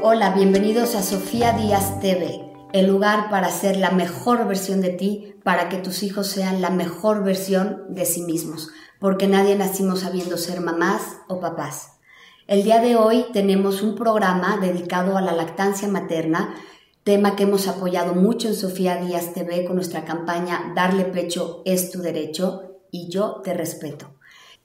[0.00, 5.34] Hola, bienvenidos a Sofía Díaz TV, el lugar para ser la mejor versión de ti,
[5.42, 10.36] para que tus hijos sean la mejor versión de sí mismos, porque nadie nacimos sabiendo
[10.36, 11.98] ser mamás o papás.
[12.46, 16.54] El día de hoy tenemos un programa dedicado a la lactancia materna,
[17.02, 21.90] tema que hemos apoyado mucho en Sofía Díaz TV con nuestra campaña Darle pecho es
[21.90, 24.14] tu derecho y yo te respeto.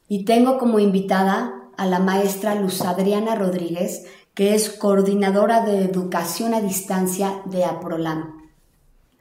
[0.07, 6.53] Y tengo como invitada a la maestra Luz Adriana Rodríguez, que es coordinadora de educación
[6.53, 8.41] a distancia de APROLAM.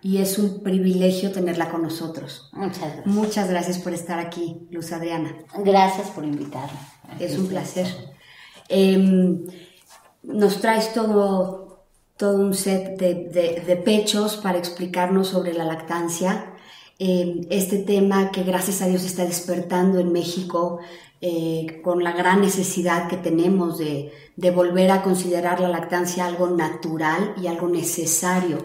[0.00, 2.50] Y es un privilegio tenerla con nosotros.
[2.52, 3.06] Muchas gracias.
[3.06, 5.36] Muchas gracias por estar aquí, Luz Adriana.
[5.58, 6.78] Gracias por invitarme.
[7.20, 7.86] Es un placer.
[8.68, 9.44] Em,
[10.22, 11.84] nos traes todo,
[12.16, 16.54] todo un set de, pechos para explicarnos sobre la lactancia.
[16.98, 20.80] Em, este tema que gracias a Dios está despertando en México
[21.24, 24.10] eh, con la gran necesidad que tenemos de,
[24.50, 28.58] volver a considerar la lactancia algo natural y algo necesario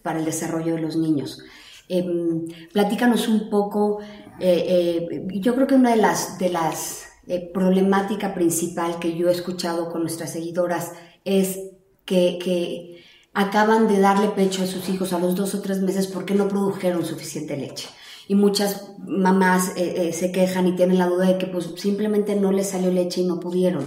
[0.00, 1.42] para el desarrollo de los niños.
[1.88, 3.98] Em, platícanos un poco,
[4.38, 7.08] eh, eh, yo creo que una de las, de las
[7.52, 10.92] problemáticas principal que yo he escuchado con nuestras seguidoras
[11.24, 11.58] es
[12.04, 13.02] que
[13.32, 16.46] acaban de darle pecho a sus hijos a los dos o tres meses porque no
[16.46, 17.88] produjeron suficiente leche
[18.28, 22.36] y muchas mamás eh, eh, se quejan y tienen la duda de que pues simplemente
[22.36, 23.84] no les salió leche y no pudieron.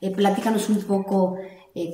[0.00, 1.36] Eh, platícanos un poco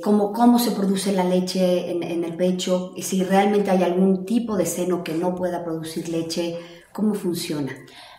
[0.01, 4.57] cómo, cómo se produce la leche en, el pecho, y si realmente hay algún tipo
[4.57, 6.57] de seno que no pueda producir leche,
[6.91, 7.73] cómo funciona.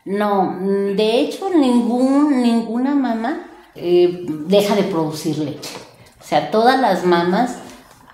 [0.05, 5.75] No, de hecho ningún, ninguna mamá deja de producir leche.
[6.21, 7.57] O sea, todas las mamás,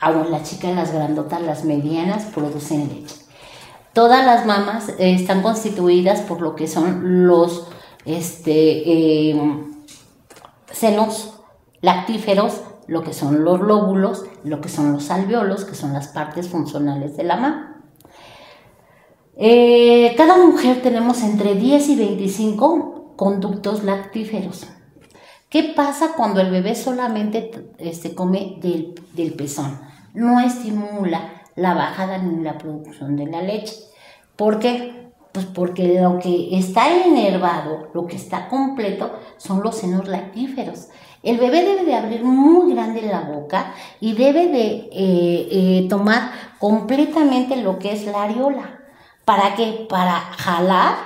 [0.01, 3.24] aún las chicas, las grandotas, las medianas, producen leche.
[3.95, 7.69] Todas las mamas eh, están constituidas por lo que son los
[8.05, 9.73] este, em,
[10.73, 11.35] senos
[11.81, 16.49] lactíferos, lo que son los lóbulos, lo que son los alveolos, que son las partes
[16.49, 17.83] funcionales de la mama.
[19.37, 24.67] Eh, cada mujer tenemos entre 10 y 25 conductos lactíferos.
[25.49, 29.79] ¿Qué pasa cuando el bebé solamente este, come del pezón?
[30.15, 33.75] No estimula la bajada ni la producción de la leche.
[34.37, 35.13] ¿Por qué?
[35.33, 40.89] Pues porque lo que está enervado, lo que está completo, son los senos lactíferos.
[41.23, 46.31] El bebé debe de abrir muy grande la boca y debe de eh, eh, tomar
[46.59, 48.81] completamente lo que es la areola.
[49.25, 49.87] ¿Para qué?
[49.89, 50.97] Para jalar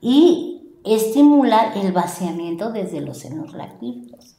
[0.00, 4.36] y estimular el vaciamiento desde los senos lactíferos.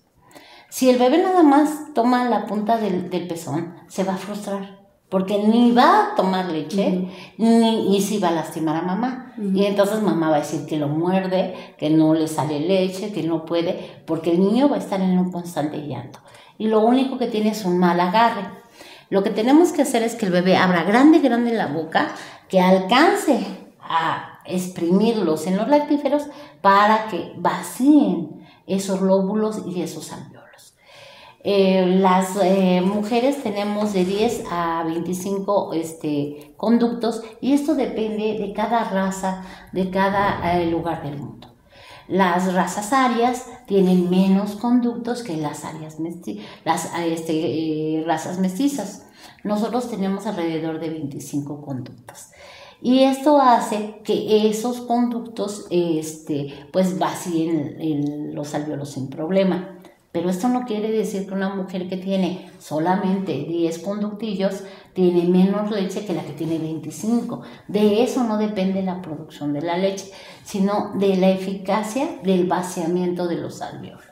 [0.69, 4.82] Si el bebé nada más toma la punta del pezón, se va a frustrar
[5.13, 7.07] porque ni va a tomar leche,
[7.37, 9.35] ni si va a lastimar a mamá.
[9.37, 13.21] Y entonces mamá va a decir que lo muerde, que no le sale leche, que
[13.21, 16.17] no puede, porque el niño va a estar en un constante llanto.
[16.57, 18.41] Y lo único que tiene es un mal agarre.
[19.11, 22.15] Lo que tenemos que hacer es que el bebé abra grande, grande la boca,
[22.49, 23.45] que alcance
[23.81, 26.23] a exprimirlos en los lactíferos
[26.63, 30.32] para que vacíen esos lóbulos y esos alveolos.
[31.45, 38.53] Eh, las eh, mujeres tenemos de 10 a 25 este, conductos y esto depende de
[38.53, 39.43] cada raza,
[39.73, 41.49] de cada eh, lugar del mundo.
[42.07, 45.97] Las razas arias tienen menos conductos que las, arias
[46.63, 49.05] las este, razas mestizas.
[49.43, 52.29] Nosotros tenemos alrededor de 25 conductos.
[52.81, 59.79] Y esto hace que esos conductos este, pues vacíen los alveolos sin problema.
[60.13, 64.63] Pero esto no quiere decir que una mujer que tiene solamente 10 conductillos
[64.93, 67.41] tiene menos leche que la que tiene 25.
[67.67, 70.11] De eso no depende la producción de la leche,
[70.45, 74.03] sino de la eficacia del vaciamiento de los alveolos.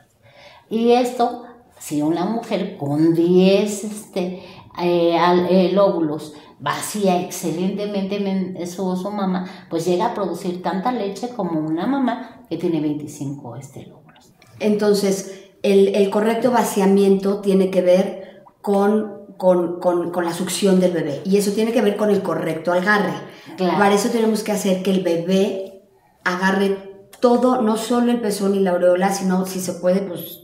[0.68, 1.44] Y esto,
[1.78, 4.42] si una mujer con 10 este,
[4.82, 5.16] eh,
[5.50, 11.86] eh, lóbulos vacía excelentemente su, su mamá, pues llega a producir tanta leche como una
[11.86, 14.32] mamá que tiene 25 este, lóbulos.
[14.58, 21.52] Entonces, el, correcto vaciamiento tiene que ver con, con, la succión del bebé y eso
[21.52, 23.14] tiene que ver con el correcto agarre.
[23.58, 25.82] Para eso tenemos que hacer que el bebé
[26.24, 30.40] agarre todo, no solo el pezón y la aureola, sino si se puede, pues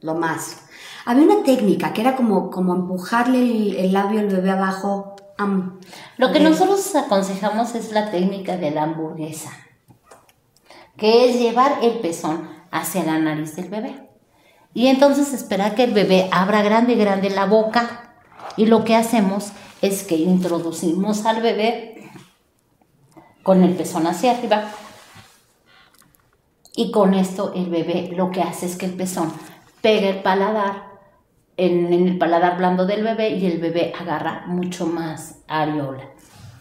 [0.00, 0.62] lo más.
[1.04, 5.16] Había una técnica que era como, como empujarle el, labio al bebé abajo.
[6.18, 9.50] Lo que nosotros aconsejamos es la técnica de la hamburguesa,
[10.96, 14.11] que es llevar el pezón hacia la nariz del bebé.
[14.74, 18.14] Y entonces esperar que el bebé abra grande, grande la boca.
[18.56, 19.52] Y lo que hacemos
[19.82, 22.10] es que introducimos al bebé
[23.42, 24.70] con el pezón hacia arriba.
[26.74, 29.32] Y con esto el bebé lo que hace es que el pezón
[29.82, 30.90] pega el paladar
[31.58, 36.08] en, en el paladar blando del bebé y el bebé agarra mucho más areola.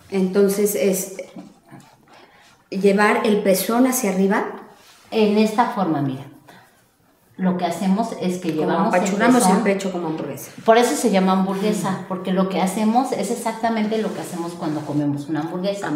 [0.10, 1.16] Entonces es
[2.70, 4.46] llevar el pezón hacia arriba.
[5.12, 6.31] En esta forma, mira.
[7.38, 10.52] Lo que hacemos es que Como llevamos el el pecho como hamburguesa.
[10.66, 14.82] Por eso se llama hamburguesa, porque lo que hacemos es exactamente lo que hacemos cuando
[14.82, 15.92] comemos una hamburguesa.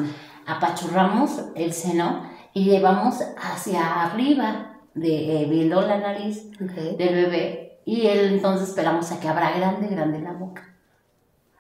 [0.48, 2.24] Apachurramos el seno
[2.54, 9.12] y llevamos hacia arriba, de, eh, viendo la nariz del bebé, y él entonces esperamos
[9.12, 10.64] a que abra grande, grande la boca.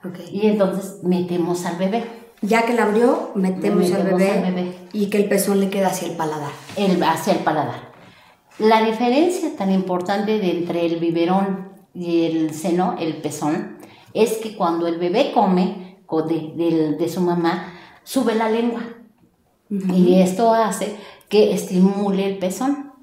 [0.03, 0.17] ok.
[0.31, 2.05] Y entonces metemos al bebé,
[2.41, 4.77] Ya que la abrió, metemos, al, bebé al bebé.
[4.93, 6.51] y que el pezón le queda hacia el paladar.
[6.77, 7.84] el, hacia el paladar.
[8.59, 13.77] La diferencia tan importante de entre el biberón y el seno, el pezón,
[14.13, 17.73] es que cuando el bebé come de su mamá,
[18.03, 18.83] sube la lengua.
[19.69, 20.95] Y esto hace
[21.27, 22.93] que estimule el pezón.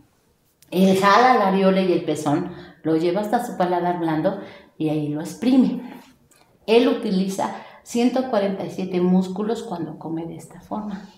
[0.70, 2.50] Él jala la areola y el pezón,
[2.82, 4.40] lo lleva hasta su paladar blando
[4.78, 5.82] y ahí lo exprime.
[6.66, 11.10] Él utiliza 147 músculos cuando come de esta forma.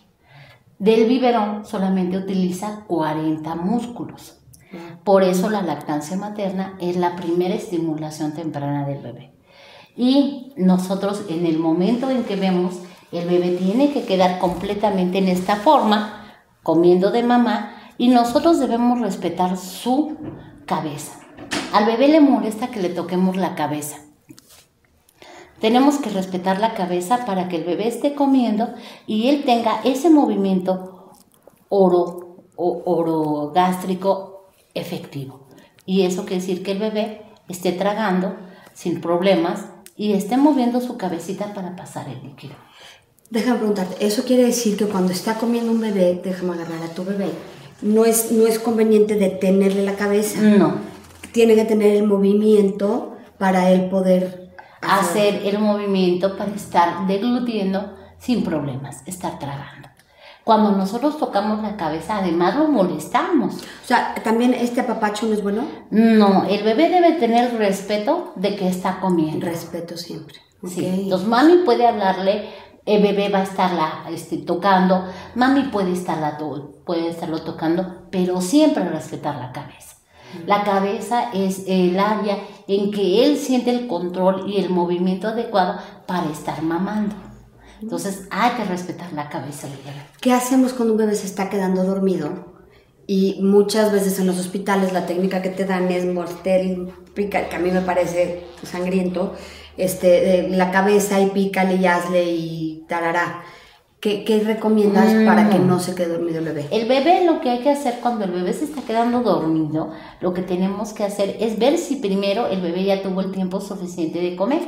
[0.78, 4.40] Del biberón solamente utiliza 40 músculos.
[5.04, 9.32] Por eso la lactancia materna es la primera estimulación temprana del bebé.
[9.96, 12.80] Y nosotros en el momento en que vemos
[13.12, 16.24] el bebé tiene que quedar completamente en esta forma,
[16.64, 20.16] comiendo de mamá, y nosotros debemos respetar su
[20.66, 21.20] cabeza.
[21.72, 23.98] Al bebé le molesta que le toquemos la cabeza.
[25.60, 28.74] Tenemos que respetar la cabeza para que el bebé esté comiendo
[29.06, 31.12] y él tenga ese movimiento
[31.68, 35.46] oro o orogástrico efectivo.
[35.86, 38.36] Y eso quiere decir que el bebé esté tragando
[38.74, 39.66] sin problemas
[39.96, 42.54] y esté moviendo su cabecita para pasar el líquido.
[43.30, 47.04] Déjame preguntarte, ¿eso quiere decir que cuando está comiendo un bebé, déjame agarrar a tu
[47.04, 47.30] bebé,
[47.82, 50.40] no es, no es conveniente detenerle la cabeza?
[50.40, 50.74] No,
[51.32, 54.43] Tiene que tener el movimiento para él poder
[54.88, 59.88] hacer el movimiento para estar deglutiendo sin problemas, estar tragando.
[60.44, 63.54] Cuando nosotros tocamos la cabeza, además lo molestamos.
[63.54, 65.64] O sea, ¿también este apapacho no es bueno?
[65.90, 69.46] No, el bebé debe tener respeto de que está comiendo.
[69.46, 70.36] Respeto siempre.
[70.66, 72.50] Sí, entonces mami puede hablarle,
[72.86, 76.38] el bebé va a estarla este, tocando, mami puede, estarla
[76.84, 79.93] puede estarlo tocando, pero siempre respetar la cabeza.
[80.46, 85.78] La cabeza es el área en que él siente el control y el movimiento adecuado
[86.06, 87.14] para estar mamando.
[87.80, 90.06] Entonces hay que respetar la cabeza del bebé.
[90.20, 92.54] ¿Qué hacemos cuando un bebé se está quedando dormido?
[93.06, 97.56] Y muchas veces en los hospitales la técnica que te dan es mortel, pica, que
[97.56, 99.34] a mí me parece sangriento,
[99.76, 103.42] este, la cabeza y pícale y hazle y tarará.
[104.04, 105.24] ¿Qué, qué recomiendas Mm.
[105.24, 106.68] para que no se quede dormido el bebé?
[106.70, 110.34] El bebé lo que hay que hacer cuando el bebé se está quedando dormido, lo
[110.34, 114.20] que tenemos que hacer es ver si primero el bebé ya tuvo el tiempo suficiente
[114.20, 114.60] de comer.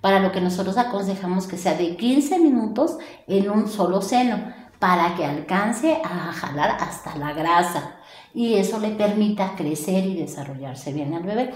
[0.00, 2.96] Para lo que nosotros aconsejamos que sea de 15 minutos
[3.26, 7.95] en un solo seno, para que alcance a jalar hasta la grasa
[8.36, 11.54] y eso le permita crecer y desarrollarse bien al bebé.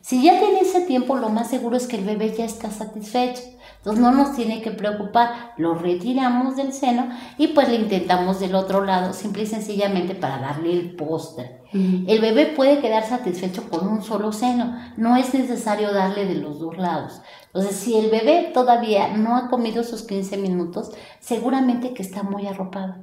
[0.00, 3.42] Si ya tiene ese tiempo, lo más seguro es que el bebé ya está satisfecho.
[3.76, 8.54] Entonces no nos tiene que preocupar, lo retiramos del seno y pues le intentamos del
[8.54, 11.60] otro lado, simple y sencillamente para darle el postre.
[11.72, 16.60] El bebé puede quedar satisfecho con un solo seno, no es necesario darle de los
[16.60, 17.20] dos lados.
[17.46, 22.46] Entonces si el bebé todavía no ha comido sus 15 minutos, seguramente que está muy
[22.46, 22.94] arropado.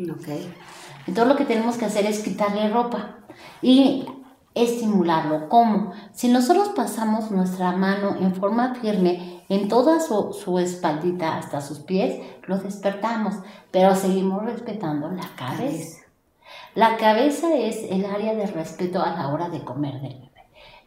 [0.00, 0.28] Ok.
[1.10, 3.16] Entonces lo que tenemos que hacer es quitarle ropa
[3.60, 4.06] y
[4.54, 5.48] estimularlo.
[5.48, 5.90] ¿Cómo?
[6.12, 11.80] Si nosotros pasamos nuestra mano en forma firme en toda su, su espaldita hasta sus
[11.80, 13.34] pies, lo despertamos,
[13.72, 16.02] pero seguimos respetando la cabeza.
[16.76, 20.29] La cabeza es el área de respeto a la hora de comer.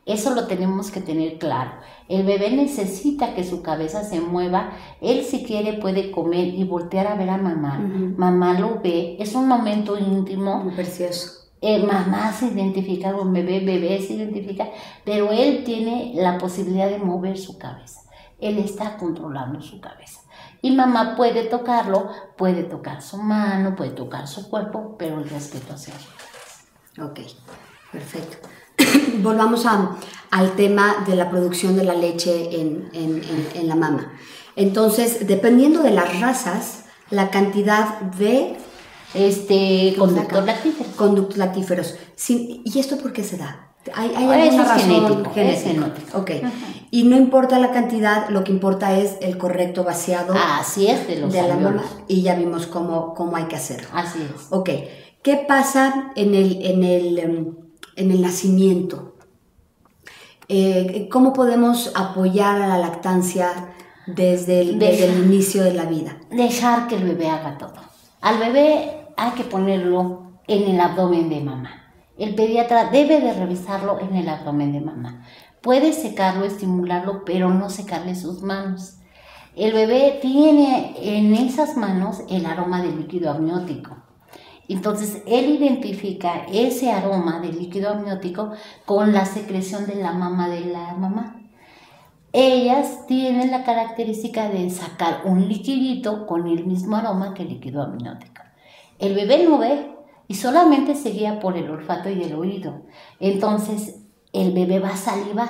[0.05, 1.71] Eso lo tenemos que tener claro.
[2.09, 4.71] El bebé necesita que su cabeza se mueva.
[4.99, 7.79] Él si quiere puede comer y voltear a ver a mamá.
[8.17, 9.15] Mamá lo ve.
[9.19, 10.63] Es un momento íntimo.
[10.63, 11.43] Muy precioso.
[11.61, 14.67] Eh, mamá se identifica con bebé, bebé se identifica,
[15.05, 18.01] pero él tiene la posibilidad de mover su cabeza.
[18.41, 20.19] Él está controlando su cabeza.
[20.61, 25.73] Y mamá puede tocarlo, puede tocar su mano, puede tocar su cuerpo, pero el respeto
[25.73, 27.11] hacia su cabeza.
[27.11, 27.19] Ok,
[27.93, 28.45] perfecto.
[29.21, 29.97] Volvamos a-
[30.31, 34.11] al tema de la producción de la leche en, en- en- en la mama.
[34.55, 38.55] Entonces, dependiendo de las razas, la cantidad de
[39.13, 40.45] Este conductor Saca.
[40.53, 40.89] lactífero.
[40.95, 41.95] conductos lactíferos.
[42.15, 43.69] Sin- ¿Y esto por qué se da?
[43.93, 45.69] ¿Hay, hay eso es razón genético, es genética?
[45.69, 46.17] genético.
[46.17, 46.31] Ok.
[46.89, 51.17] Y no importa la cantidad, lo que importa es el correcto vaciado Así es de
[51.17, 53.87] los de la mama y ya vimos cómo, cómo hay que hacerlo.
[53.93, 54.47] Así es.
[54.49, 54.69] Ok,
[55.21, 57.55] ¿qué pasa en el, en el, em,
[57.95, 59.15] en el nacimiento?
[60.47, 63.73] Eh, ¿Cómo podemos apoyar a la lactancia
[64.07, 66.17] desde el, desde el inicio de la vida?
[66.29, 67.75] Dejar que el bebé haga todo.
[68.21, 71.83] Al bebé hay que ponerlo en el abdomen de mamá.
[72.17, 75.25] El pediatra debe de revisarlo en el abdomen de mamá.
[75.61, 78.97] Puede secarlo, estimularlo, pero no secarle sus manos.
[79.55, 84.02] El bebé tiene en esas manos el aroma del líquido amniótico.
[84.67, 88.51] Entonces, él identifica ese aroma del líquido amniótico
[88.85, 91.39] con la secreción de la mama de la mamá.
[92.31, 97.83] Ellas tienen la característica de sacar un liquidito con el mismo aroma que el líquido
[97.83, 98.41] amniótico.
[98.99, 99.91] El bebé no ve
[100.27, 102.81] y solamente se guía por el olfato y el oído.
[103.19, 103.99] Entonces,
[104.31, 105.49] el bebé va a salivar.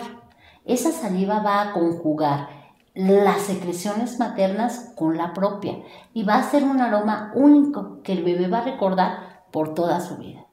[0.65, 2.62] Esa saliva va a conjugar
[2.93, 5.79] las secreciones maternas con la propia
[6.13, 9.99] y va a ser un aroma único que el bebé va a recordar por toda
[9.99, 10.45] su vida.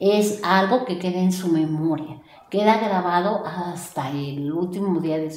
[0.00, 2.20] Es algo que queda en su memoria,
[2.50, 5.30] queda grabado hasta el último día de,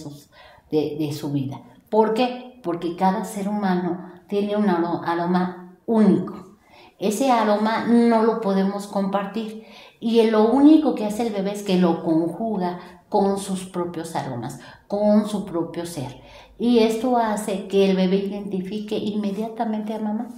[0.72, 1.62] de, su vida.
[1.90, 2.60] ¿Por qué?
[2.64, 6.58] Porque cada ser humano tiene un aroma único.
[7.00, 9.66] Ese aroma no lo podemos compartir
[10.00, 14.60] y lo único que hace el bebé es que lo conjuga con sus propios aromas,
[14.88, 16.22] con su propio ser.
[16.60, 20.30] Y esto hace que el bebé identifique inmediatamente a mamá.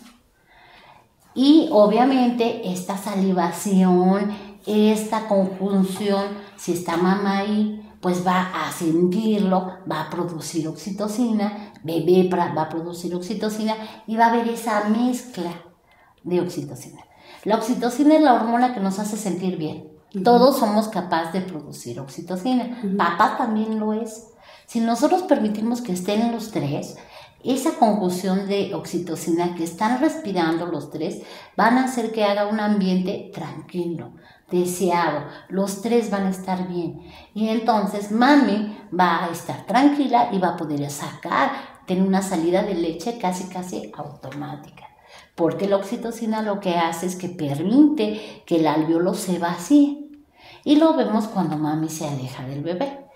[1.33, 4.31] Y obviamente esta salivación,
[4.65, 6.25] esta conjunción,
[6.57, 12.69] si está mamá ahí, pues va a sentirlo, va a producir oxitocina, bebé va a
[12.69, 13.75] producir oxitocina
[14.07, 15.51] y va a haber esa mezcla
[16.23, 17.01] de oxitocina.
[17.45, 19.87] La oxitocina es la hormona que nos hace sentir bien.
[20.23, 22.81] Todos somos capaces de producir oxitocina.
[22.97, 24.27] Papá también lo es.
[24.65, 26.97] Si nosotros permitimos que estén los tres,
[27.43, 31.21] esa conjunción de oxitocina que están respirando los tres
[31.55, 34.11] van a hacer que haga un ambiente tranquilo,
[34.51, 35.25] deseado.
[35.47, 37.01] Los tres van a estar bien.
[37.33, 41.51] Y entonces mami va a estar tranquila y va a poder sacar,
[41.87, 44.89] tener una salida de leche casi casi automática
[45.39, 50.09] porque la oxitocina lo que hace es que permite que el alveolo se vacíe.
[50.65, 53.08] Y lo vemos cuando mami se aleja del bebé.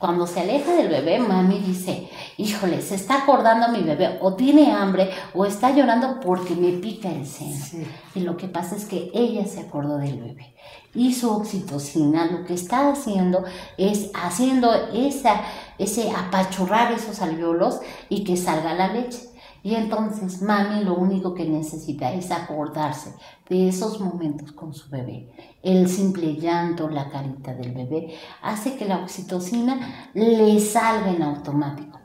[0.00, 4.72] Cuando se aleja del bebé, mami dice, híjole, se está acordando mi bebé, o tiene
[4.72, 7.86] hambre, o está llorando porque me pica el seno.
[8.14, 10.54] Y lo que pasa es que ella se acordó del bebé.
[10.94, 13.44] Y su oxitocina lo que está haciendo
[13.76, 15.42] es haciendo esa,
[15.76, 19.29] ese apachurrar esos alveolos y que salga la leche.
[19.62, 23.14] Y entonces mami lo único que necesita es acordarse
[23.48, 25.30] de esos momentos con su bebé.
[25.62, 32.00] El simple llanto, la carita del bebé, hace que la oxitocina le salga en automático.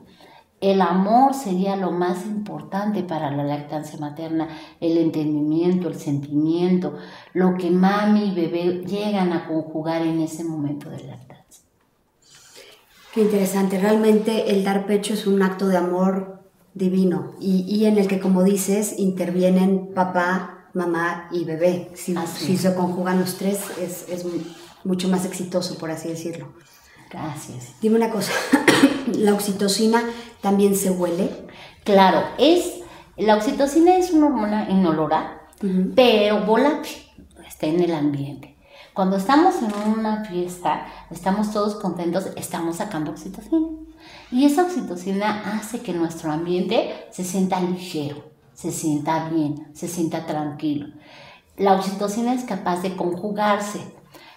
[0.60, 4.48] El amor sería lo más importante para la lactancia materna,
[4.80, 6.96] el entendimiento, el sentimiento,
[7.34, 11.64] lo que mami y bebé llegan a conjugar en ese momento de lactancia.
[13.12, 16.35] Qué interesante, realmente el dar pecho es un acto de amor
[16.76, 21.90] divino y, en el que, como dices, intervienen papá, mamá y bebé.
[21.94, 24.24] Si, si se conjugan los tres, es, es,
[24.84, 26.52] mucho más exitoso, por así decirlo.
[27.10, 27.72] Gracias.
[27.80, 28.32] Dime una cosa,
[29.14, 30.04] ¿la oxitocina
[30.42, 31.30] también se huele?
[31.82, 32.82] Claro, es,
[33.16, 35.48] la oxitocina es una hormona inolora,
[35.94, 36.96] pero volátil,
[37.48, 38.56] está en el ambiente.
[38.92, 43.66] Cuando estamos en una fiesta, estamos todos contentos, estamos sacando oxitocina.
[44.30, 50.26] Y esa oxitocina hace que nuestro ambiente se sienta ligero, se sienta bien, se sienta
[50.26, 50.88] tranquilo.
[51.56, 53.80] La oxitocina es capaz de conjugarse.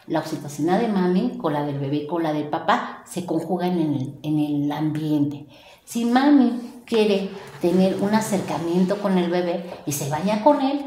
[0.05, 3.93] La oxitocina de mami con la del bebé, con la del papá, se conjugan en
[3.93, 5.47] el, en el ambiente.
[5.85, 7.29] Si mami quiere
[7.61, 10.85] tener un acercamiento con el bebé y se baña con él,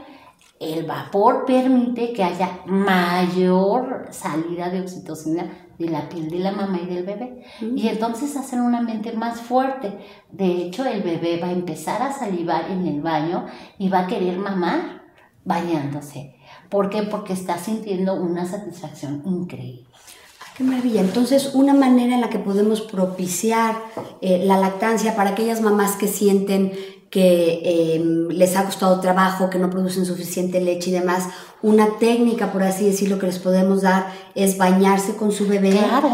[0.62, 6.78] el vapor permite que haya mayor salida de oxitocina de la piel de la mamá
[6.82, 7.42] y del bebé.
[7.60, 9.98] Y entonces hacen una mente más fuerte.
[10.30, 13.46] De hecho, el bebé va a empezar a salivar en el baño
[13.78, 15.02] y va a querer mamar
[15.44, 16.36] bañándose.
[16.68, 17.02] ¿Por qué?
[17.02, 19.86] Porque está sintiendo una satisfacción increíble.
[20.56, 21.00] Qué maravilla.
[21.00, 23.76] Entonces, una manera en la que podemos propiciar
[24.20, 26.72] eh, la lactancia para aquellas mamás que sienten
[27.12, 27.60] que
[27.94, 31.28] em, les ha costado trabajo, que no producen suficiente leche y demás,
[31.60, 35.72] una técnica, por así decirlo, que les podemos dar es bañarse con su bebé.
[35.72, 36.08] Claro.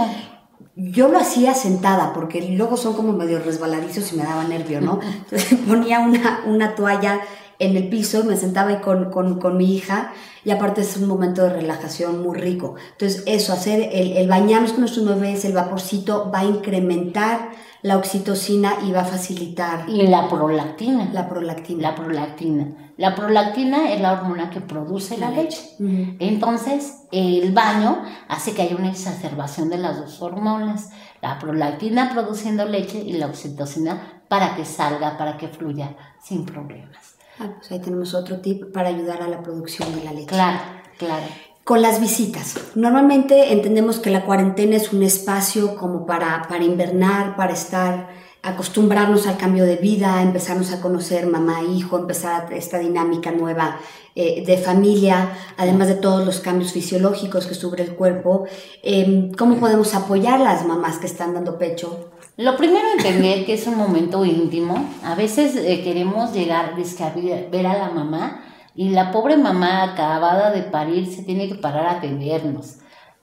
[0.75, 4.99] Yo lo hacía sentada, porque luego son como medio resbaladizos y me daba nervio, ¿no?
[5.01, 7.21] Entonces ponía una, una toalla
[7.61, 10.13] en el piso, me sentaba ahí con, con, con, mi hija
[10.45, 12.75] y aparte es un momento de relajación muy rico.
[12.93, 17.51] Entonces eso, hacer el, el bañarnos con nuestros bebés, el vaporcito va a incrementar
[17.83, 19.89] la oxitocina va a facilitar.
[19.89, 21.11] Y la prolactina.
[21.13, 21.83] La prolactina.
[21.83, 22.93] La prolactina.
[22.97, 25.77] La prolactina es la hormona que produce la, leche.
[26.19, 30.91] Entonces, el baño hace que haya una exacerbación de las dos hormonas.
[31.23, 37.17] La prolactina produciendo leche y la oxitocina para que salga, para que fluya sin problemas.
[37.39, 40.27] Ah, pues ahí tenemos otro tip para ayudar a la producción de la leche.
[40.27, 40.59] Claro,
[40.99, 41.27] claro.
[41.69, 42.55] Con las visitas.
[42.77, 48.09] Normalmente entendemos que la cuarentena es un espacio como para, para invernar, para estar,
[48.43, 53.77] acostumbrarnos al cambio de vida, empezarnos a conocer mamá, hijo, empezar esta dinámica nueva
[54.15, 58.47] eh, de familia, además de todos los cambios fisiológicos que sufre el cuerpo.
[58.83, 62.09] Em, ¿Cómo podemos apoyar a las mamás que están dando pecho?
[62.39, 64.89] Lo primero, entender que es un momento íntimo.
[65.05, 68.43] A veces eh, queremos llegar, a ver a la mamá
[68.79, 72.77] y la pobre mamá acabada de parir se tiene que parar a atendernos.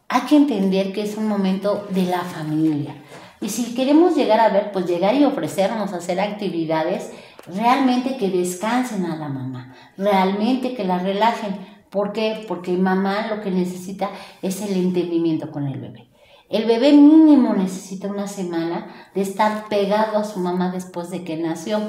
[0.10, 2.94] Hay que entender que es un momento de la familia.
[3.40, 7.10] Y si queremos llegar a ver, pues llegar y ofrecernos a hacer actividades
[7.48, 11.56] realmente que descansen a la mamá, realmente que la relajen.
[11.90, 12.44] ¿Por qué?
[12.50, 14.10] Porque mamá lo que necesita
[14.42, 16.10] es el entendimiento con el bebé.
[16.50, 21.38] El bebé mínimo necesita una semana de estar pegado a su mamá después de que
[21.38, 21.80] nació,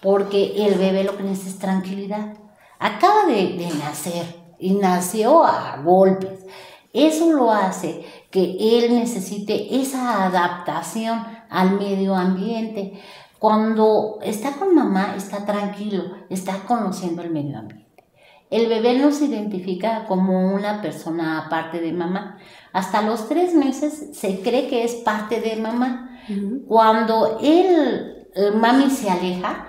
[0.00, 2.36] porque el bebé lo que necesita es tranquilidad
[2.82, 4.26] acaba de, nacer
[4.58, 6.44] y nació a golpes.
[6.92, 13.00] Eso lo hace que él necesite esa adaptación al medio ambiente.
[13.38, 18.04] Cuando está con mamá, está tranquilo, está conociendo el medio ambiente.
[18.50, 22.38] El bebé no se identifica como una persona aparte de mamá.
[22.72, 26.20] Hasta los tres meses se cree que es parte de mamá.
[26.68, 29.68] Cuando él, el mami se aleja,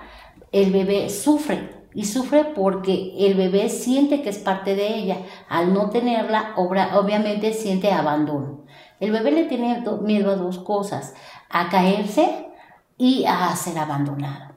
[0.52, 5.18] el bebé sufre y sufre porque el bebé siente que es parte de ella.
[5.48, 8.64] Al no tenerla, obviamente siente abandono.
[9.00, 11.14] El bebé le tiene miedo a dos cosas,
[11.48, 12.48] a caerse
[12.98, 14.54] y a ser abandonado.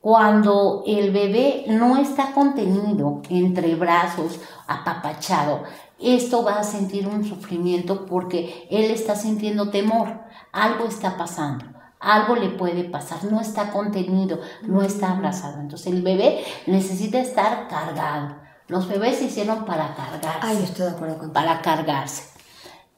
[0.00, 5.64] Cuando el bebé no está contenido entre brazos, apapachado,
[5.98, 10.20] esto va a sentir un sufrimiento porque él está sintiendo temor,
[10.52, 11.75] algo está pasando
[12.06, 15.60] algo le puede pasar, no está contenido, no está abrazado.
[15.60, 18.36] Entonces el bebé necesita estar cargado.
[18.68, 20.40] Los bebés se hicieron para cargarse.
[20.40, 22.36] Ay, estoy de acuerdo con Para cargarse.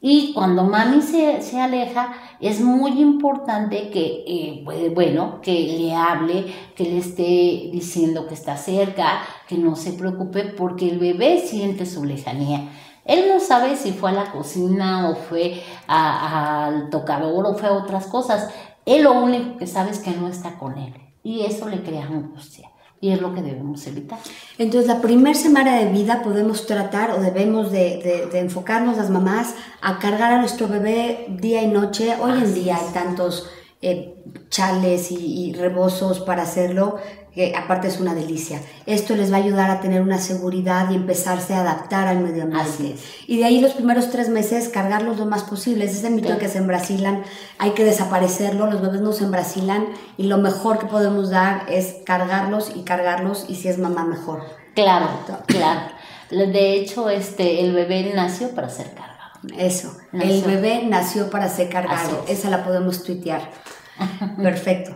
[0.00, 6.46] Y cuando mami se, se aleja, es muy importante que, eh, bueno, que le hable,
[6.76, 11.84] que le esté diciendo que está cerca, que no se preocupe, porque el bebé siente
[11.84, 12.68] su lejanía.
[13.04, 17.72] Él no sabe si fue a la cocina o fue al tocador o fue a
[17.72, 18.50] otras cosas,
[18.96, 22.06] él lo único que sabe es que no está con él y eso le crea
[22.06, 22.70] angustia
[23.00, 24.18] y es lo que debemos evitar.
[24.58, 29.98] Entonces, la primera semana de vida podemos tratar o debemos de, enfocarnos las mamás a
[29.98, 32.16] cargar a nuestro bebé día y noche.
[32.20, 33.48] Hoy en día hay tantos
[33.80, 34.16] eh,
[34.50, 36.98] chales y, y, rebozos para hacerlo
[37.32, 38.60] que aparte es una delicia.
[38.86, 42.42] Esto les va a ayudar a tener una seguridad y empezarse a adaptar al medio
[42.42, 42.96] ambiente.
[43.28, 45.84] Y de ahí los primeros tres meses cargarlos lo más posible.
[45.84, 47.22] Es ese mito de que se embrasilan,
[47.58, 49.86] hay que desaparecerlo, los bebés no se embrasilan
[50.16, 54.42] y lo mejor que podemos dar es cargarlos y cargarlos y si es mamá mejor.
[54.74, 55.08] Claro,
[55.46, 55.92] claro.
[56.30, 59.07] De hecho, este, el bebé nació para ser cargado.
[59.56, 62.24] Eso, el bebé nació para ser cargado.
[62.28, 63.50] Esa la podemos tuitear.
[64.42, 64.92] Perfecto.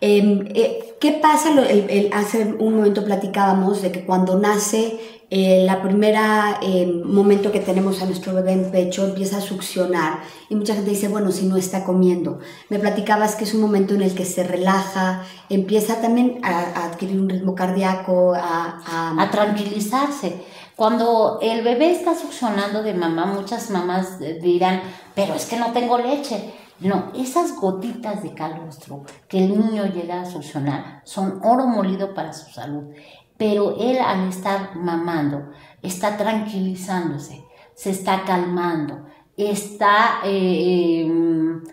[0.00, 1.50] Em, eh, ¿Qué pasa?
[2.12, 8.00] hace un momento platicábamos de que cuando nace, eh, la primera em, momento que tenemos
[8.00, 11.56] a nuestro bebé en pecho empieza a succionar y mucha gente dice, bueno, si no
[11.56, 12.38] está comiendo.
[12.68, 17.20] Me platicabas que es un momento en el que se relaja, empieza también a, adquirir
[17.20, 20.36] un ritmo cardíaco, a, a tranquilizarse.
[20.76, 24.82] Cuando el bebé está succionando de mamá, muchas mamás dirán,
[25.14, 26.52] pero es que no tengo leche.
[26.80, 32.34] No, esas gotitas de calostro que el niño llega a succionar son oro molido para
[32.34, 32.92] su salud.
[33.38, 39.06] Pero él al estar mamando está tranquilizándose, se está calmando,
[39.38, 41.64] está eh, em,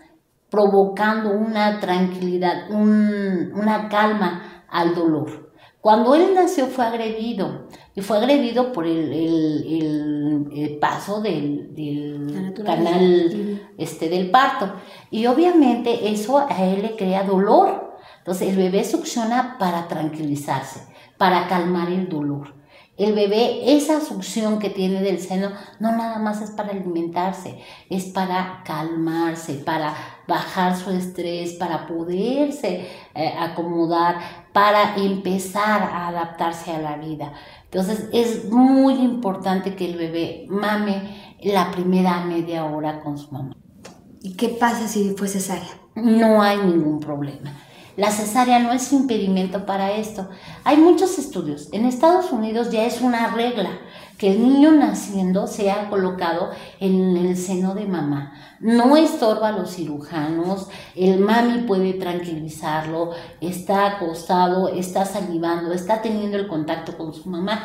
[0.48, 5.52] provocando una tranquilidad, una calma al dolor.
[5.82, 13.70] Cuando él nació fue agredido y fue agredido por el, el, paso del, del canal
[13.78, 14.72] este, del parto.
[15.10, 17.96] Y obviamente eso a él le crea dolor.
[18.18, 20.80] Entonces el bebé succiona para tranquilizarse,
[21.16, 22.54] para calmar el dolor.
[22.96, 28.04] El bebé, esa succión que tiene del seno, no nada más es para alimentarse, es
[28.04, 29.96] para calmarse, para
[30.28, 37.32] bajar su estrés, para poderse eh, acomodar, para empezar a adaptarse a la vida.
[37.74, 43.56] Entonces es muy importante que el bebé mame la primera media hora con su mamá.
[44.22, 45.76] ¿Y qué pasa si fue cesárea?
[45.96, 47.52] No hay ningún problema.
[47.96, 50.28] La cesárea no es impedimento para esto.
[50.62, 51.68] Hay muchos estudios.
[51.72, 53.70] En Estados Unidos ya es una regla
[54.18, 56.50] que el niño naciendo sea colocado
[56.80, 58.32] en el seno de mamá.
[58.60, 66.36] No estorba a los cirujanos, el mami puede tranquilizarlo, está acostado, está salivando, está teniendo
[66.36, 67.64] el contacto con su mamá.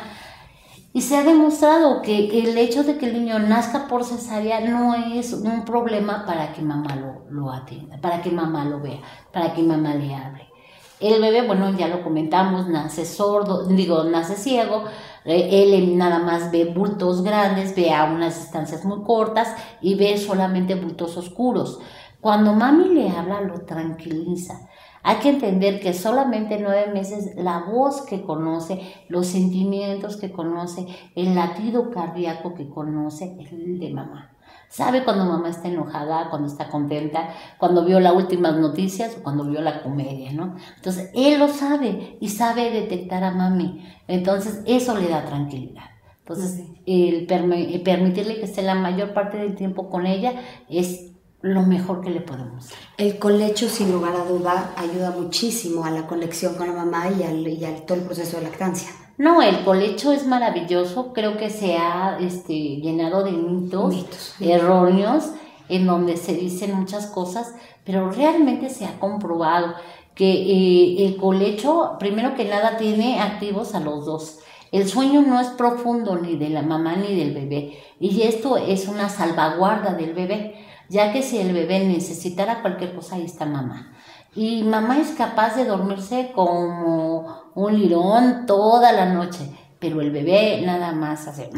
[0.92, 4.96] Y se ha demostrado que el hecho de que el niño nazca por cesárea no
[4.96, 8.98] es un problema para que mamá lo, lo atienda, para que mamá lo vea,
[9.32, 10.50] para que mamá le hable.
[10.98, 14.84] El bebé, bueno, ya lo comentamos, nace sordo, digo, nace ciego,
[15.24, 20.74] él nada más ve bultos grandes, ve a unas distancias muy cortas y ve solamente
[20.74, 21.80] bultos oscuros.
[22.20, 24.68] Cuando mami le habla, lo tranquiliza.
[25.02, 30.86] Hay que entender que solamente nueve meses la voz que conoce, los sentimientos que conoce,
[31.16, 34.29] el latido cardíaco que conoce es el de mamá.
[34.70, 39.44] Sabe cuando mamá está enojada, cuando está contenta, cuando vio las últimas noticias o cuando
[39.44, 40.54] vio la comedia, ¿no?
[40.76, 43.84] Entonces, él lo sabe y sabe detectar a mami.
[44.06, 45.86] Entonces, eso le da tranquilidad.
[46.20, 50.34] Entonces, el, permitirle que esté la mayor parte del tiempo con ella
[50.68, 51.10] es
[51.42, 52.78] lo mejor que le podemos dar.
[52.96, 57.24] El colecho, sin lugar a duda, ayuda muchísimo a la conexión con la mamá y
[57.24, 58.90] al, y al todo el proceso de lactancia.
[59.20, 65.32] No, el colecho es maravilloso, creo que se ha este, llenado de mitos, erróneos
[65.68, 67.54] en donde se dicen muchas cosas,
[67.84, 69.74] pero realmente se ha comprobado
[70.14, 74.38] que eh, el colecho, primero que nada, tiene activos a los dos.
[74.72, 78.88] El sueño no es profundo ni de la mamá ni del bebé, y esto es
[78.88, 80.54] una salvaguarda del bebé
[80.90, 83.92] ya que si el bebé necesitara cualquier cosa, ahí está mamá.
[84.34, 90.62] Y mamá es capaz de dormirse como un lirón toda la noche, pero el bebé
[90.64, 91.50] nada más hace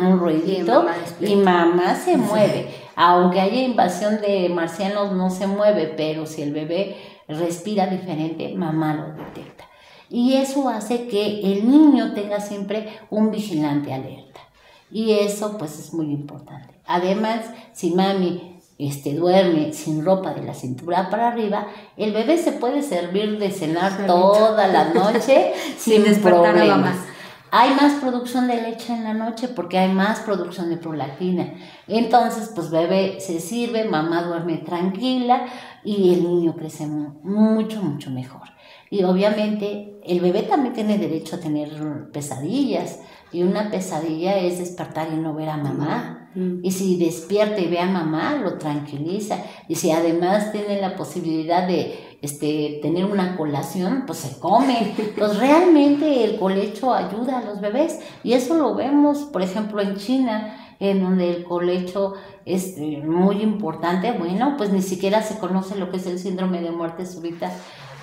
[0.00, 0.86] un ruidito
[1.20, 2.68] y mamá, se mueve.
[2.94, 6.96] Aunque haya invasión de marcianos, no se mueve, pero si el bebé
[7.28, 9.64] respira diferente, mamá lo detecta.
[10.08, 14.40] Y eso hace que el niño tenga siempre un vigilante alerta.
[14.90, 16.74] Y eso pues es muy importante.
[16.86, 17.40] Además,
[17.72, 22.82] si mami este, duerme sin ropa de la cintura para arriba, el bebé se puede
[22.82, 26.96] servir de cenar toda la noche sin, sin problemas.
[27.52, 31.54] Hay más producción de leche en la noche porque hay más producción de prolactina.
[31.86, 35.46] Entonces, pues bebé se sirve, mamá duerme tranquila
[35.84, 38.42] y el niño crece mucho, mucho mejor.
[38.90, 41.70] Y obviamente el bebé también tiene derecho a tener
[42.12, 43.00] pesadillas.
[43.32, 46.30] Y una pesadilla es despertar y no ver a mamá.
[46.34, 46.60] Mm.
[46.62, 49.38] Y si despierta y ve a mamá, lo tranquiliza.
[49.68, 54.94] Y si además tiene la posibilidad de este, tener una colación, pues se come.
[55.18, 58.00] Pues realmente el colecho ayuda a los bebés.
[58.22, 63.42] Y eso lo vemos, por ejemplo, en China, en donde el colecho es eh, muy
[63.42, 64.12] importante.
[64.12, 67.50] Bueno, pues ni siquiera se conoce lo que es el síndrome de muerte súbita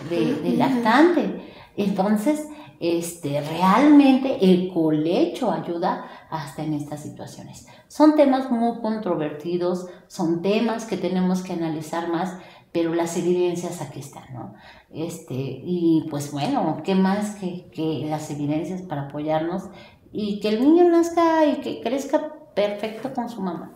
[0.09, 1.53] de, de lactante.
[1.77, 2.47] Entonces,
[2.83, 7.65] este, realmente el colecho ayuda hasta en estas situaciones.
[7.87, 12.35] Son temas muy controvertidos, son temas que tenemos que analizar más,
[12.73, 14.55] pero las evidencias aquí están, ¿no?
[14.91, 19.63] Este, y pues bueno, ¿qué más que, que las evidencias para apoyarnos
[20.11, 23.71] y que el niño nazca y que crezca perfecto con su mamá?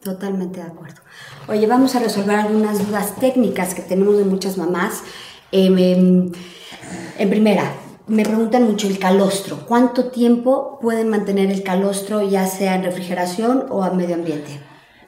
[0.00, 1.00] Totalmente de acuerdo.
[1.48, 5.02] Oye, vamos a resolver algunas dudas técnicas que tenemos de muchas mamás.
[5.50, 6.32] Em, em,
[7.18, 7.72] en primera,
[8.06, 9.64] me preguntan mucho el calostro.
[9.66, 14.60] ¿Cuánto tiempo pueden mantener el calostro, ya sea en refrigeración o a medio ambiente?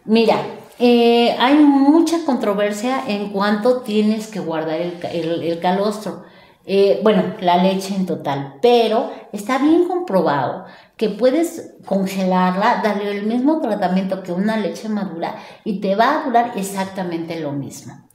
[0.05, 0.37] Mira,
[0.79, 6.25] eh, hay mucha controversia en cuánto tienes que guardar el, calostro.
[6.65, 10.65] Eh, bueno, la leche en total, pero está bien comprobado
[10.97, 16.25] que puedes congelarla, darle el mismo tratamiento que una leche madura y te va a
[16.25, 18.06] durar exactamente lo mismo.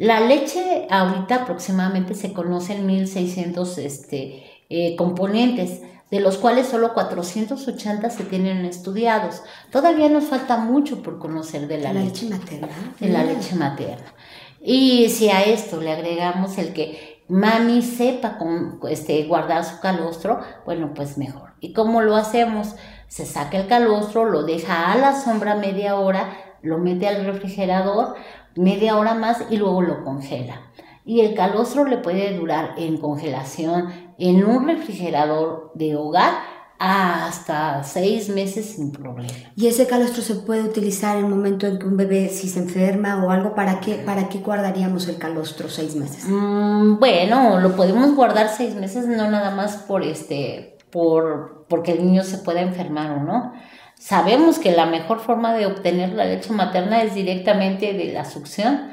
[0.00, 8.08] La leche ahorita aproximadamente se conocen 1600 este, eh, componentes, de los cuales solo 480
[8.08, 9.42] se tienen estudiados.
[9.70, 12.68] Todavía nos falta mucho por conocer de la, leche, materna.
[12.98, 14.14] De la leche materna.
[14.62, 20.40] Y si a esto le agregamos el que mami sepa con, este, guardar su calostro,
[20.64, 21.50] bueno, pues mejor.
[21.60, 22.74] ¿Y cómo lo hacemos?
[23.06, 26.30] Se saca el calostro, lo deja a la sombra media hora,
[26.62, 28.14] lo mete al refrigerador,
[28.56, 30.60] media hora más y luego lo congela.
[31.04, 36.34] Y el calostro le puede durar en congelación en un refrigerador de hogar
[36.78, 39.28] hasta seis meses sin problema.
[39.54, 42.58] ¿Y ese calostro se puede utilizar en el momento en que un bebé si se
[42.58, 43.54] enferma o algo?
[43.54, 46.24] ¿Para qué, para qué guardaríamos el calostro seis meses?
[46.26, 52.06] Mm, bueno, lo podemos guardar seis meses, no nada más por este, por, porque el
[52.06, 53.52] niño se pueda enfermar o no.
[54.00, 58.92] Sabemos que la mejor forma de obtener la leche materna es directamente de la succión.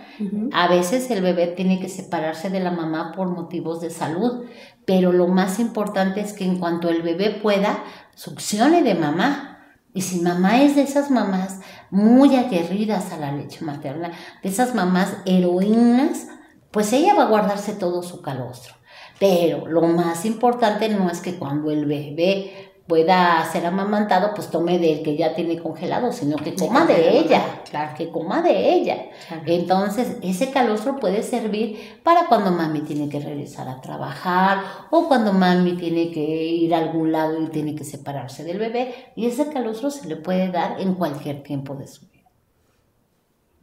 [0.51, 4.43] A veces el bebé tiene que separarse de la mamá por motivos de salud,
[4.85, 9.59] pero lo más importante es que en cuanto el bebé pueda, succione de mamá.
[9.93, 14.11] Y si mamá es de esas mamás muy aguerridas a la leche materna,
[14.43, 16.27] de esas mamás heroínas,
[16.69, 18.73] pues ella va a guardarse todo su calostro.
[19.19, 24.79] Pero lo más importante no es que cuando el bebé pueda ser amamantado, pues tome
[24.79, 27.91] del que ya tiene congelado, sino que coma de ella, claro.
[27.97, 29.09] que coma de ella.
[29.45, 35.33] Entonces, ese calostro puede servir para cuando mami tiene que regresar a trabajar o cuando
[35.33, 39.11] mami tiene que ir a algún lado y tiene que separarse del bebé.
[39.15, 42.16] Y ese calostro se le puede dar en cualquier tiempo de su vida.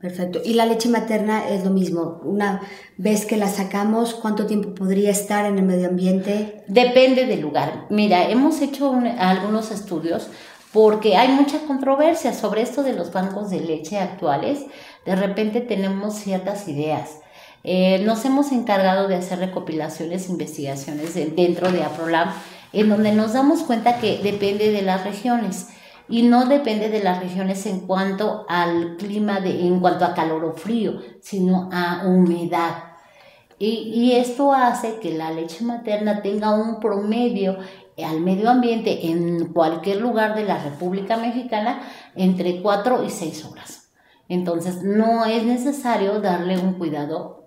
[0.01, 0.41] Perfecto.
[0.45, 2.21] Y la leche materna es lo mismo.
[2.25, 2.61] Una
[2.99, 6.63] vez que la sacamos, ¿cuánto tiempo podría estar en el medio ambiente?
[6.69, 7.87] Depende del lugar.
[7.89, 10.29] Mira, hemos hecho algunos estudios
[10.75, 14.67] porque hay mucha controversia sobre esto de los bancos de leche actuales.
[15.07, 17.21] De repente tenemos ciertas ideas.
[17.63, 22.29] Eh, nos hemos encargado de hacer recopilaciones, investigaciones dentro de APROLAB,
[22.75, 25.69] en donde nos damos cuenta que depende de las regiones
[26.09, 30.45] y no depende de las regiones en cuanto al clima, de, en cuanto a calor
[30.45, 32.93] o frío, sino a humedad.
[33.59, 37.57] Y, y, esto hace que la leche materna tenga un promedio
[38.05, 41.81] al medio ambiente en cualquier lugar de la República Mexicana
[42.17, 43.91] entre 4 y 6 horas.
[44.29, 47.47] Entonces no es necesario darle un cuidado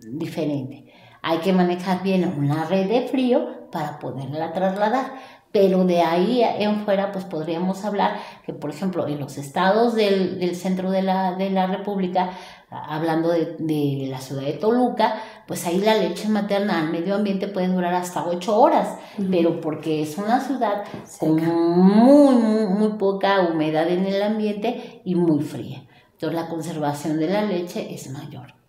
[0.00, 0.92] diferente.
[1.20, 5.14] Hay que manejar bien una red de frío para poderla trasladar.
[5.52, 10.38] Pero de ahí en fuera, pues podríamos hablar que, por ejemplo, en los estados del,
[10.38, 12.30] del centro de la, de la República,
[12.70, 17.48] hablando de, de, la ciudad de Toluca, pues ahí la leche materna al medio ambiente
[17.48, 18.96] puede durar hasta ocho horas,
[19.30, 20.84] pero porque es una ciudad
[21.20, 25.82] con muy, muy, muy poca humedad en el ambiente y muy fría.
[26.12, 28.61] Entonces la conservación de la leche es mayor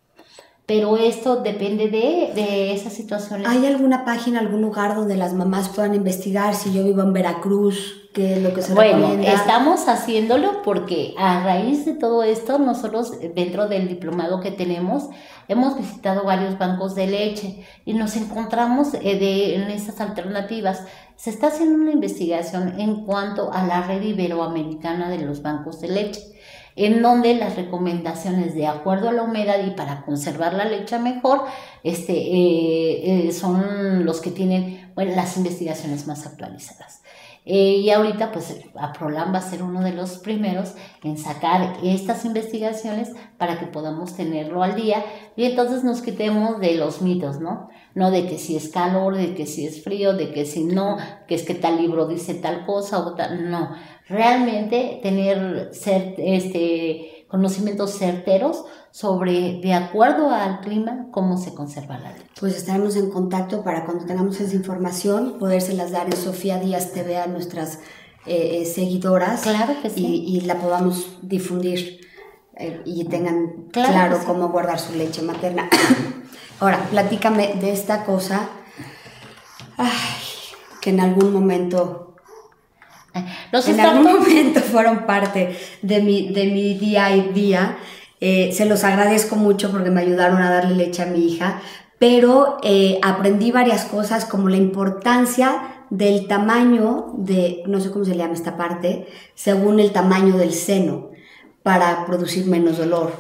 [0.66, 3.48] pero esto depende de, de, esas situaciones.
[3.48, 8.10] ¿Hay alguna página, algún lugar donde las mamás puedan investigar si yo vivo en Veracruz?
[8.14, 13.12] ¿Qué es lo que se bueno, estamos haciéndolo porque a raíz de todo esto, nosotros
[13.34, 15.10] dentro del diplomado que tenemos,
[15.48, 20.86] hemos visitado varios bancos de leche y nos encontramos eh, de, en estas alternativas.
[21.16, 25.88] Se está haciendo una investigación en cuanto a la red iberoamericana de los bancos de
[25.88, 26.22] leche
[26.76, 31.44] en donde las recomendaciones de acuerdo a la humedad y para conservar la leche mejor
[31.84, 37.02] este, eh, eh, son los que tienen bueno, las investigaciones más actualizadas.
[37.46, 42.24] Eh, y ahorita, pues, APROLAM va a ser uno de los primeros en sacar estas
[42.24, 45.04] investigaciones para que podamos tenerlo al día
[45.36, 47.68] y entonces nos quitemos de los mitos, ¿no?
[47.96, 50.98] No de que si es calor, de que si es frío, de que si no,
[51.28, 53.76] que es que tal libro dice tal cosa o tal, no
[54.08, 62.26] realmente tener este, conocimientos certeros sobre, de acuerdo al clima, cómo se conserva la leche.
[62.40, 67.18] Pues estaremos en contacto para cuando tengamos esa información, podérselas dar en Sofía Díaz TV
[67.18, 67.80] a nuestras
[68.26, 69.42] eh, eh, seguidoras.
[69.42, 70.24] Claro que sí.
[70.28, 72.02] Y, la podamos difundir
[72.56, 75.70] eh, y tengan claro, cómo guardar su leche materna.
[76.60, 78.48] Ahora, platícame de esta cosa
[80.82, 82.13] que en algún momento
[83.14, 87.78] en algún momento fueron parte de mi, de mi día a día.
[88.20, 91.62] Eh, se los agradezco mucho porque me ayudaron a darle leche a mi hija,
[92.00, 98.16] pero eh, aprendí varias cosas como la importancia del tamaño de, no sé cómo se
[98.16, 101.12] llama esta parte, según el tamaño del seno
[101.62, 103.14] para producir menos dolor.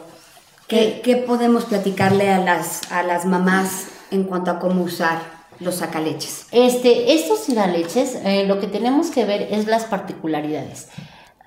[0.67, 5.42] ¿Qué, qué podemos platicarle a las, a las mamás en cuanto a cómo usar?
[5.63, 6.47] Los sacaleches.
[6.51, 10.89] Este, estos sacaleches, eh, lo que tenemos que ver es las particularidades.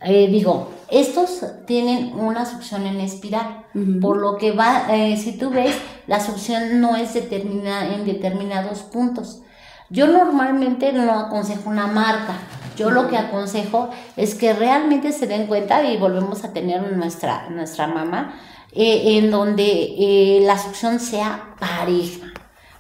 [0.03, 3.65] Eh, digo, estos tienen una succión en espiral,
[4.01, 5.75] por lo que va, eh, si tú ves,
[6.07, 9.43] la succión no es determinada en determinados puntos.
[9.89, 12.39] Yo normalmente no aconsejo una marca,
[12.77, 17.49] yo lo que aconsejo es que realmente se den cuenta y volvemos a tener nuestra,
[17.49, 18.35] nuestra mamá,
[18.73, 22.36] en donde la succión sea pareja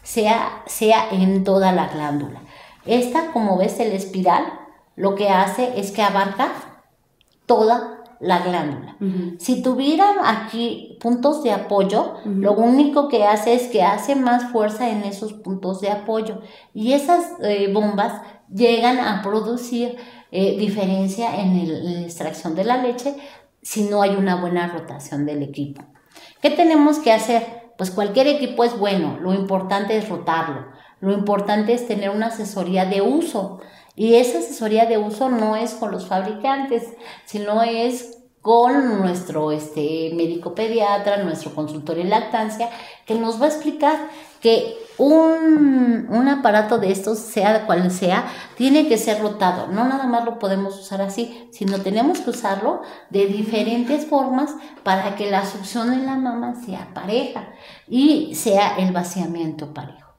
[0.06, 2.40] sea, sea en toda la glándula.
[2.86, 4.44] Esta, como ves, el espiral,
[4.94, 6.52] lo que hace es que abarca
[7.44, 8.96] toda la glándula.
[9.38, 14.88] Si tuviera aquí puntos de apoyo, lo único que hace es que hace más fuerza
[14.88, 16.40] en esos puntos de apoyo.
[16.72, 19.96] Y esas eh, bombas llegan a producir
[20.30, 23.16] eh, diferencia en, en la extracción de la leche
[23.60, 25.82] si no hay una buena rotación del equipo.
[26.40, 27.65] ¿Qué tenemos que hacer?
[27.76, 30.66] Pues cualquier equipo es bueno, lo importante es rotarlo,
[31.00, 33.60] lo importante es tener una asesoría de uso.
[33.94, 36.84] Y esa asesoría de uso no es con los fabricantes,
[37.24, 42.70] sino es con nuestro este, médico pediatra, nuestro consultor en lactancia,
[43.04, 44.08] que nos va a explicar
[44.40, 49.68] que un, un, aparato de estos, sea cual sea, tiene que ser rotado.
[49.68, 55.16] No nada más lo podemos usar así, sino tenemos que usarlo de diferentes formas para
[55.16, 57.48] que la succión en la mama sea pareja
[57.88, 60.14] y sea el vaciamiento parejo.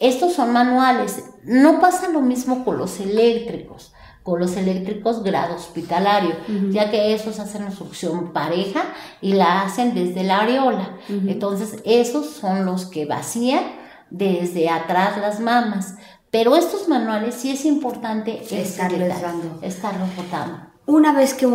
[0.00, 1.24] Estos son manuales.
[1.44, 3.92] No pasa lo mismo con los eléctricos
[4.24, 6.34] con los eléctricos grado hospitalario,
[6.70, 8.82] ya que esos hacen la succión pareja
[9.20, 10.96] y la hacen desde la areola.
[11.10, 15.94] Entonces, esos son los que vacían desde atrás las mamas.
[16.30, 19.58] Pero estos manuales sí es importante estarlos dando.
[19.62, 20.58] Estarlos botando.
[20.86, 21.48] Una vez que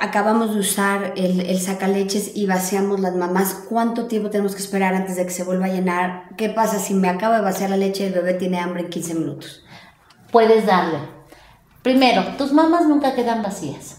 [0.00, 4.94] acabamos de usar el, el sacaleches y vaciamos las mamás, ¿cuánto tiempo tenemos que esperar
[4.94, 6.34] antes de que se vuelva a llenar?
[6.36, 8.90] ¿Qué pasa si me acabo de vaciar la leche y el bebé tiene hambre en
[8.90, 9.62] 15 minutos?
[10.32, 11.14] Puedes darle
[11.84, 13.98] Primero, tus mamas nunca quedan vacías.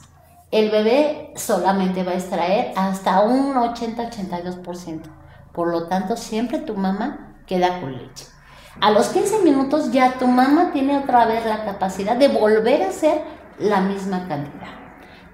[0.49, 5.03] El bebé solamente va a extraer hasta un 80-82%.
[5.53, 8.25] Por lo tanto, siempre tu mamá queda con leche.
[8.81, 12.89] A los 15 minutos ya tu mamá tiene otra vez la capacidad de volver a
[12.89, 13.21] hacer
[13.57, 14.85] la misma cantidad.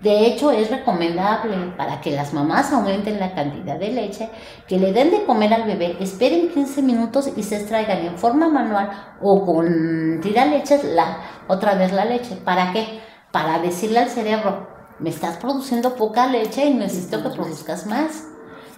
[0.02, 4.30] De hecho, es recomendable para que las mamás aumenten la cantidad de leche,
[4.67, 8.50] que le den de comer al bebé, esperen 15 minutos y se extraigan en forma
[8.50, 8.89] manual
[9.21, 12.36] o con leches la, otra vez la leche.
[12.36, 13.00] ¿Para qué?
[13.32, 18.26] Para decirle al cerebro, me estás produciendo poca leche y necesito que produzcas más.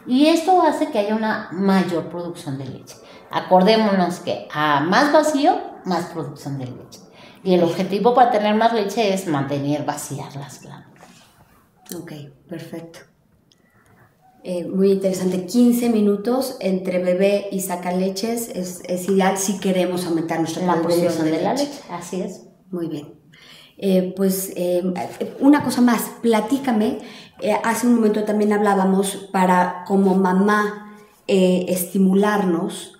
[0.06, 2.98] Y esto hace que haya una mayor producción de leche.
[3.34, 7.00] Acordémonos que a más vacío, más producción de leche.
[7.44, 11.10] Y el objetivo para tener más leche es mantener vacías las glándulas.
[11.96, 12.12] Ok,
[12.48, 13.00] perfecto.
[14.44, 15.48] Eh, muy interesante.
[15.48, 21.26] 15 minutos entre bebé y sacaleches es, es ideal si queremos aumentar nuestra la producción
[21.26, 21.72] de, la leche.
[21.90, 22.44] Así es.
[22.70, 23.16] Muy bien.
[23.78, 24.84] Eh, pues eh,
[25.40, 27.00] una cosa más, platícame.
[27.64, 33.00] hace un momento también hablábamos para como mamá estimularnos.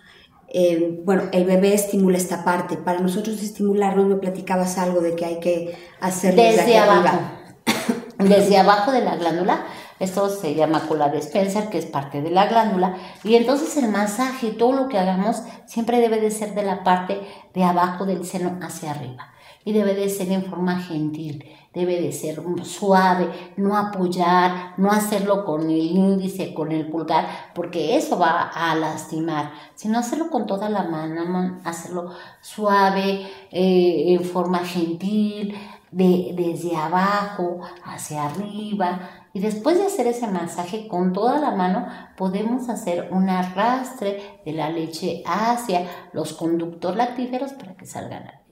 [1.04, 2.78] Bueno, el bebé estimula esta parte.
[2.78, 7.18] Para nosotros estimularnos, me platicabas algo de que hay que hacerlo desde, abajo
[8.20, 9.66] desde abajo de la glándula.
[10.00, 12.96] Esto se llama cola de Spencer, que es parte de la glándula.
[13.24, 17.22] Y entonces el masaje, todo lo que hagamos, siempre debe de ser de la parte
[17.54, 19.33] de abajo del seno hacia arriba.
[19.66, 25.46] Y debe de ser en forma gentil, debe de ser suave, no apoyar, no hacerlo
[25.46, 30.70] con el índice, con el pulgar, porque eso va a lastimar, sino hacerlo con toda
[30.70, 35.56] la mano, hacerlo suave, eh, en forma gentil,
[35.94, 39.10] de, desde abajo hacia arriba.
[39.34, 44.54] Y después de hacer ese masaje con toda la mano, podemos hacer un arrastre de
[44.54, 48.43] la leche hacia los conductos lactíferos para que salga la leche.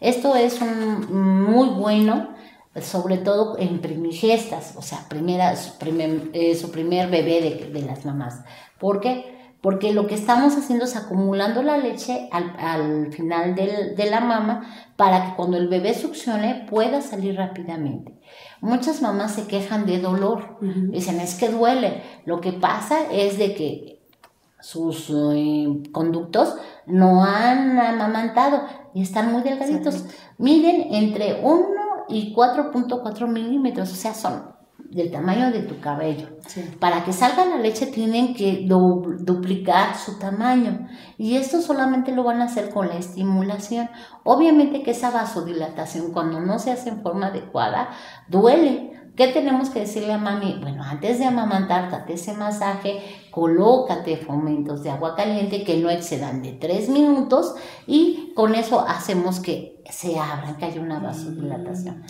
[0.00, 2.34] Esto es muy bueno,
[2.80, 7.86] sobre todo en primigestas, o sea, primera, su, primer, eh, su primer bebé de, de
[7.86, 8.40] las mamás.
[8.78, 9.40] ¿Por qué?
[9.60, 14.62] porque lo que estamos haciendo es acumulando la leche al, final de la mama
[14.96, 18.18] para que cuando el bebé succione pueda salir rápidamente.
[18.60, 22.02] Muchas mamás se quejan de dolor, dicen es que duele.
[22.24, 24.00] Lo que pasa es de que
[24.60, 26.54] sus eh, conductos
[26.86, 28.62] no han amamantado
[28.94, 30.04] y están muy delgaditos.
[30.38, 31.66] Miden entre 1
[32.08, 36.28] y 4.4 milímetros, o sea, son del tamaño de tu cabello.
[36.80, 42.40] Para que salga la leche tienen que duplicar su tamaño y esto solamente lo van
[42.40, 43.88] a hacer con la estimulación.
[44.24, 47.90] Obviamente que esa vasodilatación cuando no se hace en forma adecuada
[48.28, 48.89] duele.
[49.20, 50.56] ¿Qué tenemos que decirle a mami?
[50.62, 56.40] Bueno, antes de amamantar, date ese masaje, colócate fomentos de agua caliente que no excedan
[56.40, 57.54] de 3 minutos
[57.86, 62.02] y con eso hacemos que se abran, que haya una vasodilatación.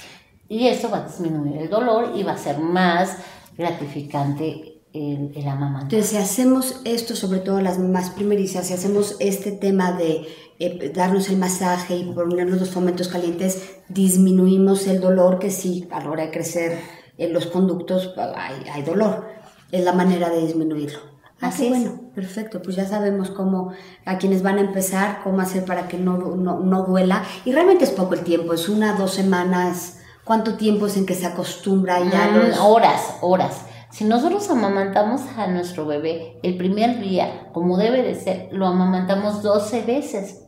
[0.49, 3.17] Y eso va a disminuir el dolor y va a ser más
[3.59, 9.51] gratificante el, el Entonces, si hacemos esto, sobre todo las mamás primerizas, si hacemos este
[9.51, 10.29] tema de
[10.61, 16.05] eh, darnos el masaje y ponernos los fomentos calientes, disminuimos el dolor que sí, a
[16.05, 19.29] la hora de crecer en los conductos hay, hay dolor.
[19.71, 20.99] Es la manera de disminuirlo.
[21.41, 22.61] Así ah, bueno, perfecto.
[22.61, 23.73] Pues ya sabemos cómo,
[24.05, 27.23] a quienes van a empezar, cómo hacer para que no, no, no duela.
[27.45, 30.01] Y realmente es poco el tiempo, es una, dos semanas
[30.31, 32.29] ¿Cuánto tiempo es en que se acostumbra ya?
[32.29, 33.63] Mm, horas, horas.
[33.91, 39.43] Si nosotros amamantamos a nuestro bebé el primer día, como debe de ser, lo amamantamos
[39.43, 40.45] 12 veces.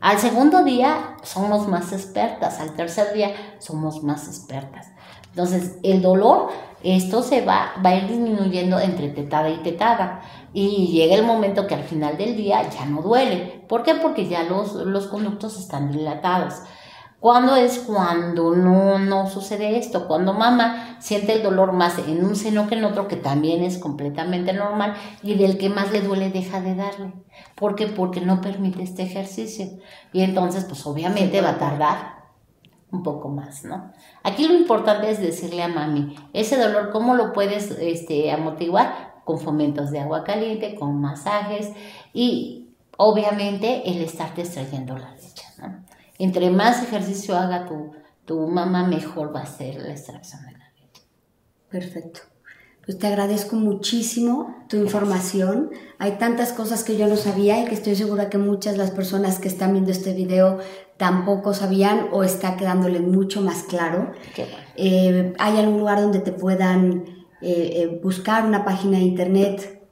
[0.00, 4.88] Al segundo día somos más expertas, al tercer día somos más expertas.
[5.30, 6.48] Entonces, el dolor,
[6.82, 10.22] esto se va, va a ir disminuyendo entre tetada y tetada.
[10.52, 13.64] Y llega el momento que al final del día ya no duele.
[13.68, 13.94] ¿Por qué?
[13.94, 16.54] Porque ya los, los conductos están dilatados.
[17.20, 20.08] ¿Cuándo es cuando no, no sucede esto?
[20.08, 23.76] Cuando mamá siente el dolor más en un seno que en otro, que también es
[23.76, 27.12] completamente normal, y del que más le duele deja de darle.
[27.56, 27.88] ¿Por qué?
[27.88, 29.66] Porque no permite este ejercicio.
[30.14, 32.19] Y entonces, pues obviamente va a tardar
[32.92, 33.92] un poco más, ¿no?
[34.22, 39.22] Aquí lo importante es decirle a mami, ese dolor, ¿cómo lo puedes este, amortiguar?
[39.24, 41.70] Con fomentos de agua caliente, con masajes
[42.12, 45.84] y obviamente el estarte extrayendo la leche, ¿no?
[46.18, 47.92] entre más ejercicio haga tu,
[48.26, 51.02] tu mamá, mejor va a ser la extracción de la leche.
[51.70, 52.20] Perfecto.
[52.90, 55.70] Pues te agradezco muchísimo tu información.
[56.00, 58.90] Hay tantas cosas que yo no sabía y que estoy segura que muchas de las
[58.90, 60.58] personas que están viendo este video
[60.96, 64.10] tampoco sabían o está quedándole mucho más claro.
[64.74, 67.04] Eh, ¿Hay algún lugar donde te puedan
[67.40, 69.86] eh, eh, buscar una página de internet?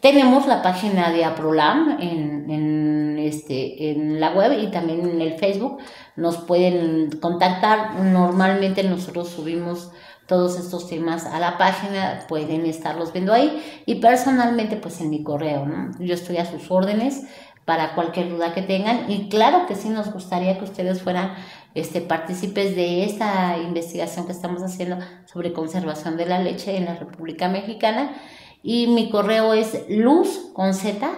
[0.00, 5.38] Tenemos la página de Aprolam en, en, este, en la web y también en el
[5.38, 5.76] Facebook.
[6.16, 8.00] Nos pueden contactar.
[8.02, 9.90] Normalmente nosotros subimos
[10.30, 13.82] todos estos temas a la página, pueden estarlos viendo ahí.
[13.84, 15.90] Y personalmente pues en mi correo, ¿no?
[15.98, 17.24] Yo estoy a sus órdenes
[17.64, 19.10] para cualquier duda que tengan.
[19.10, 21.34] Y claro que sí nos gustaría que ustedes fueran
[21.74, 26.94] este, partícipes de esta investigación que estamos haciendo sobre conservación de la leche en la
[26.94, 28.12] República Mexicana.
[28.62, 31.10] Y mi correo es luz con z